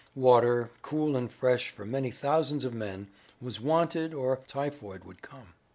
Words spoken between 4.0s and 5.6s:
or typhoid would come.